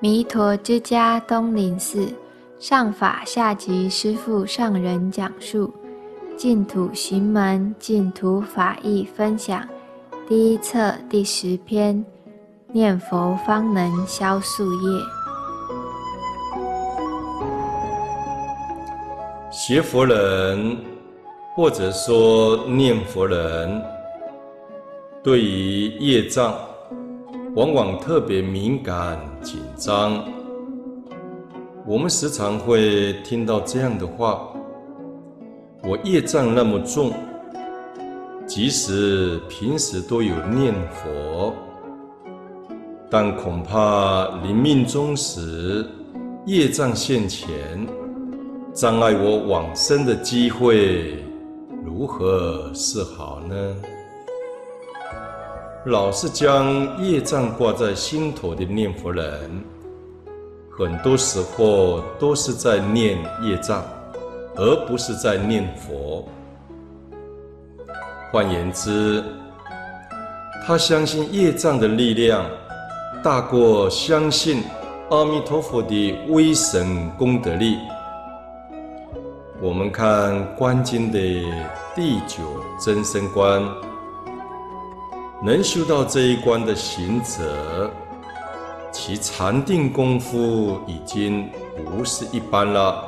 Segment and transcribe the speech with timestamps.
[0.00, 2.06] 弥陀之家东林寺
[2.60, 5.74] 上法下集师父上人讲述
[6.36, 9.68] 净土行门净土法义分享
[10.28, 12.04] 第一册第十篇：
[12.70, 15.00] 念佛方能消宿业。
[19.50, 20.78] 学佛人，
[21.56, 23.82] 或者说念佛人，
[25.24, 26.54] 对于业障，
[27.54, 30.22] 往往特别敏感紧张。
[31.86, 34.48] 我们时常会听到这样的话
[35.82, 37.12] ：“我业障那么重，
[38.46, 41.54] 即使平时都有念佛，
[43.10, 45.86] 但恐怕临命终时，
[46.44, 47.48] 业障现前，
[48.74, 51.24] 障碍我往生的机会，
[51.84, 53.76] 如何是好呢？”
[55.88, 59.64] 老是将业障挂在心头的念佛人，
[60.70, 63.82] 很多时候都是在念业障，
[64.54, 66.28] 而不是在念佛。
[68.30, 69.24] 换言之，
[70.66, 72.44] 他相信业障的力量
[73.22, 74.64] 大过相信
[75.08, 77.78] 阿弥陀佛的威神功德力。
[79.58, 81.18] 我们看《观经》的
[81.96, 83.62] 第九真身观。
[85.40, 87.88] 能修到这一关的行者，
[88.90, 93.04] 其禅定功夫已经不是一般了。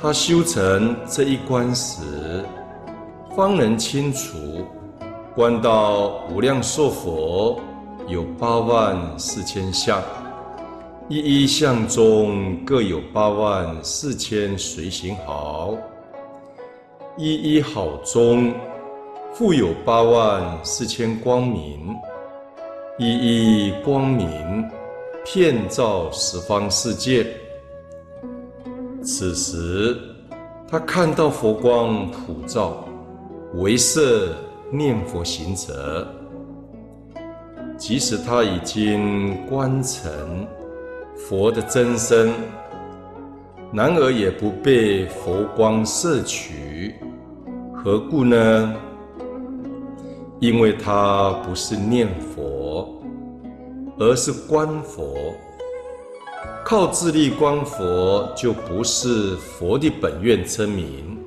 [0.00, 2.44] 他修成这一关时，
[3.34, 4.64] 方能清楚
[5.34, 7.60] 观到无量寿佛
[8.06, 10.00] 有八万四千相，
[11.08, 15.74] 一一相中各有八万四千随行好，
[17.16, 18.54] 一一好中。
[19.32, 21.96] 复有八万四千光明，
[22.98, 24.28] 一一光明，
[25.24, 27.26] 遍照十方世界。
[29.02, 29.96] 此时，
[30.68, 32.84] 他看到佛光普照，
[33.54, 34.34] 为摄
[34.70, 36.06] 念佛行者。
[37.78, 40.46] 即使他已经观成
[41.16, 42.30] 佛的真身，
[43.72, 46.94] 然而也不被佛光摄取，
[47.72, 48.76] 何故呢？
[50.40, 52.88] 因为他不是念佛，
[53.98, 55.14] 而是观佛。
[56.64, 61.18] 靠自力观佛，就不是佛的本愿称名，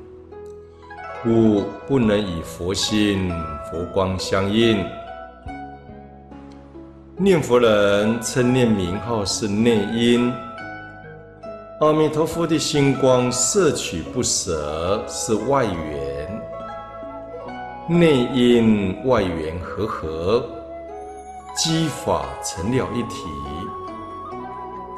[1.22, 3.30] 故不能与佛心、
[3.70, 4.84] 佛光相应。
[7.16, 10.34] 念佛人称念名号是内因，
[11.82, 16.13] 阿弥陀佛的心光摄取不舍是外缘。
[17.86, 20.46] 内因外缘和合，
[21.54, 23.26] 机法成了一体。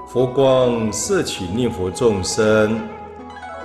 [0.07, 2.79] 佛光摄取念佛众生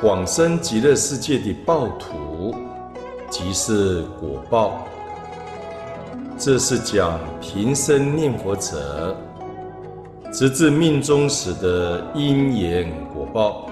[0.02, 2.54] 往生极乐世界的报土，
[3.28, 4.86] 即是果报。
[6.38, 9.14] 这是讲平生念佛者，
[10.32, 13.68] 直至命终时的因缘果报。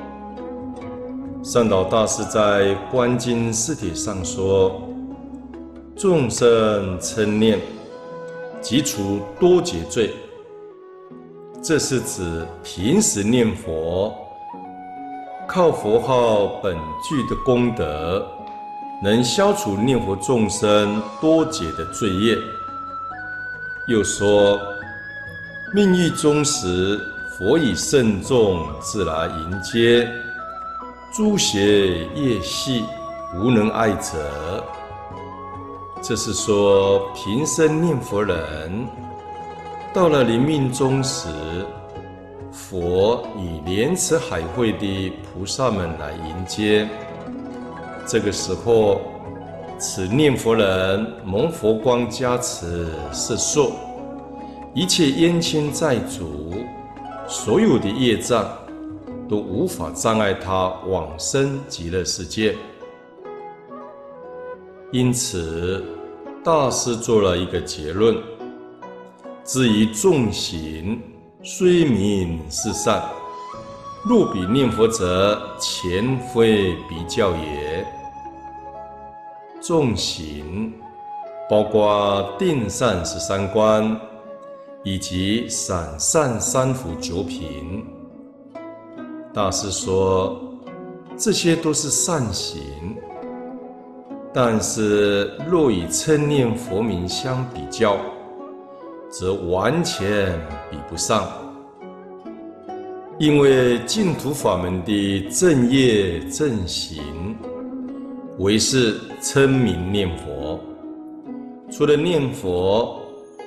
[1.42, 4.82] 善导大师在《观经四帖》上说。
[5.98, 7.58] 众生称念，
[8.60, 10.14] 即除多劫罪。
[11.60, 14.14] 这是指平时念佛，
[15.48, 18.24] 靠佛号本具的功德，
[19.02, 22.38] 能消除念佛众生多劫的罪业。
[23.88, 24.56] 又说，
[25.74, 27.00] 命欲终时，
[27.36, 30.08] 佛以圣众自来迎接，
[31.12, 32.84] 诸邪业系，
[33.34, 34.64] 无能碍者。
[36.08, 38.88] 这是说，平生念佛人，
[39.92, 41.28] 到了临命终时，
[42.50, 46.88] 佛以莲池海会的菩萨们来迎接。
[48.06, 49.02] 这个时候，
[49.78, 53.72] 此念佛人蒙佛光加持摄受，
[54.72, 56.54] 一切冤亲债主，
[57.26, 58.50] 所有的业障，
[59.28, 62.56] 都无法障碍他往生极乐世界。
[64.90, 65.84] 因此，
[66.48, 68.16] 大师做了一个结论：
[69.44, 70.98] 至于众行，
[71.42, 73.02] 虽名是善，
[74.02, 77.86] 入彼念佛者，前非比较也。
[79.60, 80.72] 众行
[81.50, 84.00] 包括定善十三观，
[84.82, 87.84] 以及散善三福九品。
[89.34, 90.40] 大师说，
[91.14, 92.62] 这些都是善行。
[94.40, 97.96] 但是，若与称念佛名相比较，
[99.10, 100.32] 则完全
[100.70, 101.26] 比不上。
[103.18, 107.36] 因为净土法门的正业正行，
[108.38, 110.60] 唯是称名念佛。
[111.68, 112.96] 除了念佛，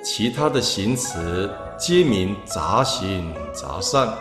[0.04, 1.48] 其他的行持
[1.78, 4.12] 皆名杂行杂善，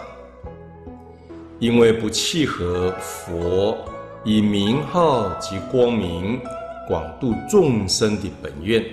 [1.59, 3.77] 因为不契合佛
[4.23, 6.39] 以名号及光明
[6.87, 8.83] 广度众生的本愿。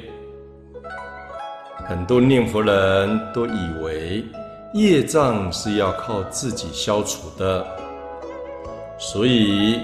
[1.87, 4.25] 很多念佛人都以为
[4.75, 7.67] 业障是要靠自己消除的，
[8.99, 9.81] 所以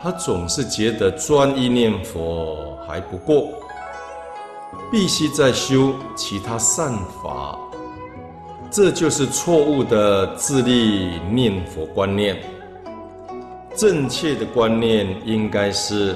[0.00, 3.48] 他总是觉得专一念佛还不够，
[4.90, 6.92] 必须再修其他善
[7.22, 7.58] 法。
[8.70, 12.40] 这就是错误的自力念佛观念。
[13.74, 16.14] 正确的观念应该是：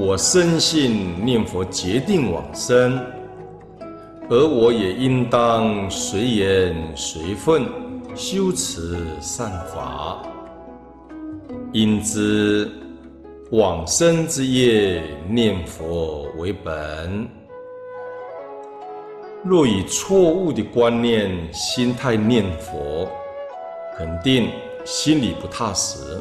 [0.00, 2.98] 我深信念佛决定往生。
[4.30, 7.66] 而我也应当随缘随分
[8.14, 10.22] 修持善法，
[11.72, 12.70] 应知
[13.50, 17.28] 往生之业念佛为本。
[19.44, 23.06] 若以错误的观念心态念佛，
[23.98, 24.48] 肯定
[24.82, 26.18] 心里不踏实，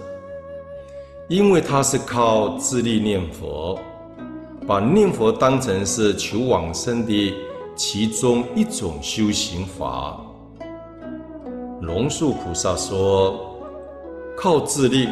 [1.30, 3.80] 因为他是靠自力念佛，
[4.68, 7.34] 把念佛当成是求往生的。
[7.76, 10.20] 其中一种修行法，
[11.82, 13.40] 龙树菩萨说
[14.36, 15.08] ：“靠自力，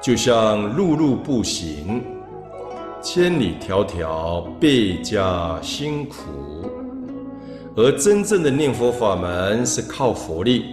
[0.00, 2.02] 就像碌碌步行，
[3.00, 6.16] 千里迢迢，倍加辛苦；
[7.76, 10.64] 而真正的念佛法门是靠佛力，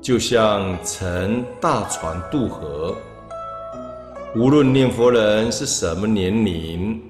[0.00, 2.96] 就像乘大船渡河。
[4.34, 7.00] 无论念佛人是什么年龄。”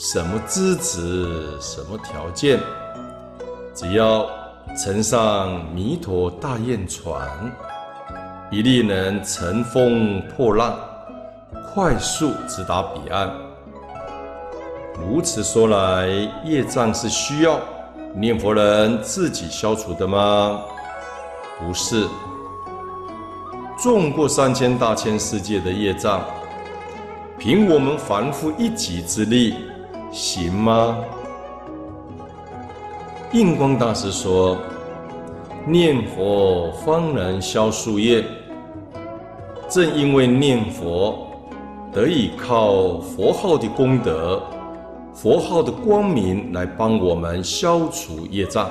[0.00, 1.26] 什么资质，
[1.60, 2.60] 什么条件，
[3.74, 4.30] 只要
[4.80, 7.28] 乘上弥陀大愿船，
[8.48, 10.78] 一定能乘风破浪，
[11.74, 13.28] 快速直达彼岸。
[15.00, 16.06] 如此说来，
[16.44, 17.58] 业障是需要
[18.14, 20.60] 念佛人自己消除的吗？
[21.58, 22.06] 不是，
[23.76, 26.22] 纵过三千大千世界的业障，
[27.38, 29.54] 凭我们凡夫一己之力。
[30.10, 30.98] 行吗？
[33.32, 34.56] 印光大师说
[35.64, 38.24] ：“念佛方能消宿业。
[39.68, 41.28] 正因为念佛
[41.92, 44.42] 得以靠佛号的功德、
[45.14, 48.70] 佛号的光明来帮我们消除业障，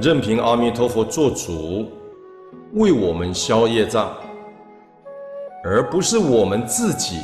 [0.00, 1.86] 任凭阿弥陀佛做主，
[2.72, 4.12] 为我们消业障，
[5.64, 7.22] 而不是我们自己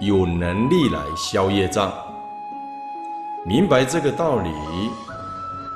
[0.00, 1.92] 有能力来消业障。”
[3.44, 4.50] 明白这个道理，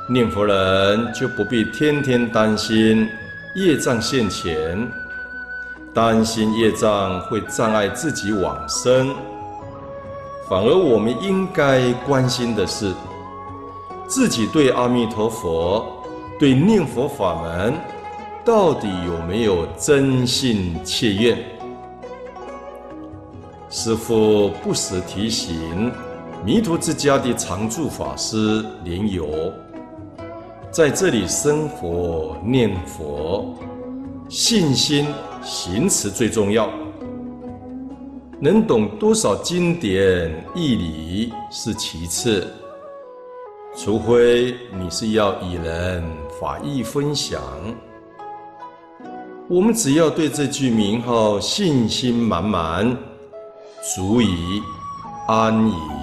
[0.08, 3.08] 念佛人就不必天天担心
[3.56, 4.88] 业障现前，
[5.92, 9.14] 担心业障会障碍自己往生。
[10.48, 12.94] 反而我们应该关心的是，
[14.06, 15.84] 自己对阿弥陀佛、
[16.38, 17.74] 对念佛法门，
[18.44, 21.36] 到底有没有真信切愿？
[23.68, 25.92] 师父不时提醒。
[26.44, 29.52] 迷途之家的常住法师莲友，
[30.70, 33.52] 在这里生活念佛，
[34.28, 35.06] 信心
[35.42, 36.70] 行持最重要。
[38.38, 42.46] 能懂多少经典义理是其次，
[43.76, 46.04] 除非你是要与人
[46.40, 47.42] 法义分享。
[49.48, 52.96] 我们只要对这句名号信心满满，
[53.94, 54.60] 足以
[55.28, 55.95] 安矣。